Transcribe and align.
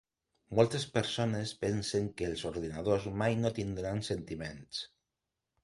Moltes 0.59 0.85
persones 0.95 1.51
pensen 1.65 2.09
que 2.21 2.27
els 2.31 2.43
ordinadors 2.53 3.07
mai 3.23 3.39
no 3.45 3.55
tindran 3.61 4.05
sentiments. 4.11 4.85